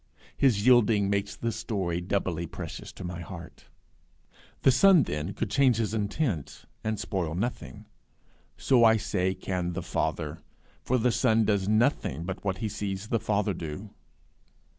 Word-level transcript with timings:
His 0.35 0.65
yielding 0.65 1.11
makes 1.11 1.35
the 1.35 1.51
story 1.51 2.01
doubly 2.01 2.47
precious 2.47 2.91
to 2.93 3.03
my 3.03 3.19
heart. 3.21 3.65
The 4.63 4.71
Son 4.71 5.03
then 5.03 5.35
could 5.35 5.51
change 5.51 5.77
his 5.77 5.93
intent, 5.93 6.65
and 6.83 6.99
spoil 6.99 7.35
nothing: 7.35 7.85
so, 8.57 8.83
I 8.83 8.97
say, 8.97 9.35
can 9.35 9.73
the 9.73 9.83
Father; 9.83 10.41
for 10.81 10.97
the 10.97 11.11
Son 11.11 11.45
does 11.45 11.69
nothing 11.69 12.23
but 12.23 12.43
what 12.43 12.57
he 12.57 12.67
sees 12.67 13.09
the 13.09 13.19
Father 13.19 13.53
do. 13.53 13.91